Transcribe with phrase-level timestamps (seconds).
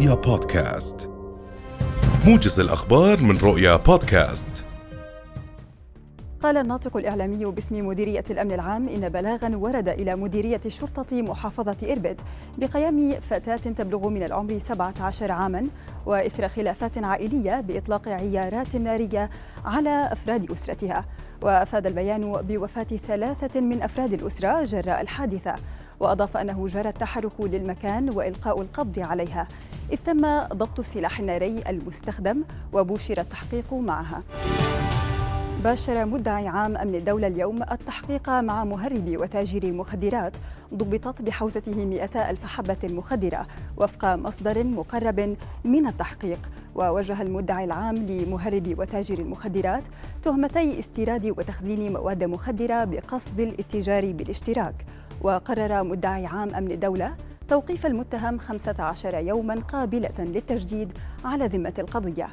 [0.00, 1.10] رؤيا بودكاست.
[2.26, 4.64] موجز الأخبار من رؤيا بودكاست.
[6.42, 12.20] قال الناطق الإعلامي باسم مديرية الأمن العام إن بلاغا ورد إلى مديرية شرطة محافظة إربد
[12.58, 15.66] بقيام فتاة تبلغ من العمر 17 عاما
[16.06, 19.30] وإثر خلافات عائلية بإطلاق عيارات نارية
[19.64, 21.04] على أفراد أسرتها.
[21.42, 25.54] وأفاد البيان بوفاة ثلاثة من أفراد الأسرة جراء الحادثة
[26.00, 29.48] وأضاف أنه جرى التحرك للمكان وإلقاء القبض عليها.
[29.92, 34.22] إذ تم ضبط السلاح الناري المستخدم وبشر التحقيق معها.
[35.64, 40.36] باشر مدعي عام أمن الدولة اليوم التحقيق مع مهرب وتاجر مخدرات
[40.74, 46.50] ضبطت بحوزته 200 ألف حبة مخدرة وفق مصدر مقرب من التحقيق.
[46.74, 49.84] ووجه المدعي العام لمهرب وتاجر المخدرات
[50.22, 54.74] تهمتي استيراد وتخزين مواد مخدرة بقصد الاتجار بالاشتراك.
[55.22, 57.16] وقرر مدعي عام أمن الدولة
[57.50, 60.92] توقيف المتهم 15 يوما قابلة للتجديد
[61.24, 62.30] على ذمة القضية.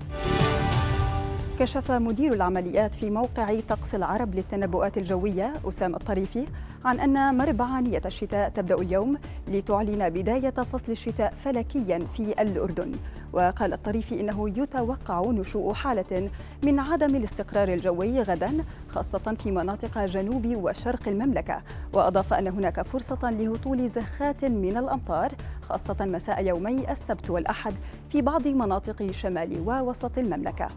[1.60, 6.46] كشف مدير العمليات في موقع طقس العرب للتنبؤات الجوية أسامة الطريفي
[6.86, 12.92] عن أن مربعانية الشتاء تبدأ اليوم لتعلن بداية فصل الشتاء فلكيا في الأردن.
[13.34, 16.30] وقال الطريفي إنه يتوقع نشوء حالة
[16.64, 21.62] من عدم الاستقرار الجوي غدا خاصة في مناطق جنوب وشرق المملكة.
[21.94, 27.74] وأضاف أن هناك فرصة لهطول زخات من الأمطار خاصة مساء يومي السبت والأحد
[28.10, 30.70] في بعض مناطق شمال ووسط المملكة.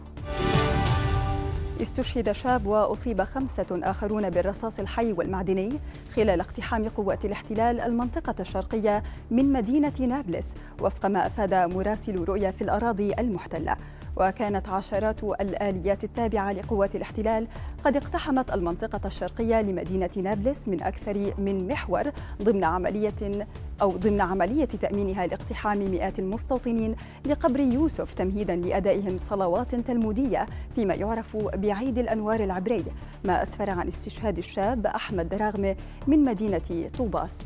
[1.81, 5.79] استشهد شاب وأصيب خمسة آخرون بالرصاص الحي والمعدني
[6.15, 12.61] خلال اقتحام قوات الاحتلال المنطقة الشرقية من مدينة نابلس وفق ما أفاد مراسل رؤيا في
[12.61, 13.75] الأراضي المحتلة.
[14.17, 17.47] وكانت عشرات الآليات التابعة لقوات الاحتلال
[17.83, 22.11] قد اقتحمت المنطقة الشرقية لمدينة نابلس من أكثر من محور
[22.43, 23.47] ضمن عملية
[23.81, 26.95] أو ضمن عملية تأمينها لاقتحام مئات المستوطنين
[27.25, 32.85] لقبر يوسف تمهيدا لأدائهم صلوات تلمودية فيما يعرف بعيد الأنوار العبري
[33.23, 35.75] ما أسفر عن استشهاد الشاب أحمد دراغمة
[36.07, 37.37] من مدينة طوباس.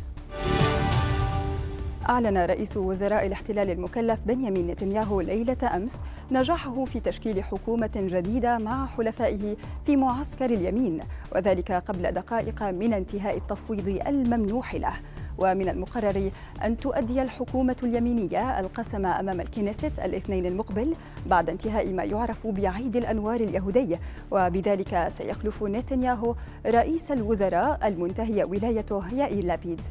[2.09, 5.93] أعلن رئيس وزراء الاحتلال المكلف بنيامين نتنياهو ليلة أمس
[6.31, 9.55] نجاحه في تشكيل حكومة جديدة مع حلفائه
[9.85, 10.99] في معسكر اليمين
[11.35, 14.93] وذلك قبل دقائق من انتهاء التفويض الممنوح له.
[15.37, 16.31] ومن المقرر
[16.63, 20.95] أن تؤدي الحكومة اليمينية القسم أمام الكنيست الاثنين المقبل
[21.25, 23.97] بعد انتهاء ما يعرف بعيد الأنوار اليهودي.
[24.31, 26.35] وبذلك سيخلف نتنياهو
[26.65, 29.81] رئيس الوزراء المنتهي ولايته يائير لابيد.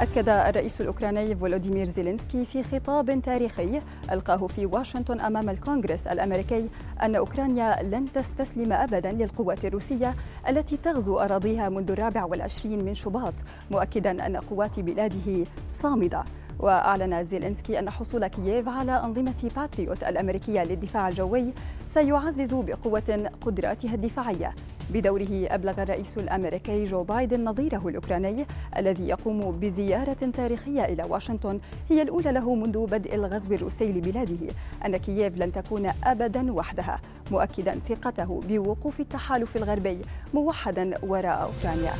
[0.00, 3.80] أكد الرئيس الأوكراني فولوديمير زيلينسكي في خطاب تاريخي
[4.12, 6.68] ألقاه في واشنطن أمام الكونغرس الأمريكي
[7.02, 10.14] أن أوكرانيا لن تستسلم أبدا للقوات الروسية
[10.48, 13.34] التي تغزو أراضيها منذ الرابع والعشرين من شباط
[13.70, 16.24] مؤكدا أن قوات بلاده صامدة.
[16.60, 21.52] وأعلن زيلينسكي أن حصول كييف على أنظمة باتريوت الأمريكية للدفاع الجوي
[21.86, 24.54] سيعزز بقوة قدراتها الدفاعية.
[24.90, 28.46] بدوره أبلغ الرئيس الأمريكي جو بايدن نظيره الأوكراني
[28.76, 34.54] الذي يقوم بزيارة تاريخية إلى واشنطن هي الأولى له منذ بدء الغزو الروسي لبلاده
[34.86, 37.00] أن كييف لن تكون أبدا وحدها
[37.30, 39.98] مؤكدا ثقته بوقوف التحالف الغربي
[40.34, 41.92] موحدا وراء أوكرانيا.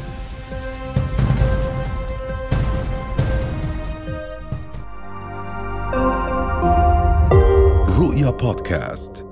[8.07, 9.26] رؤيا بودكاست.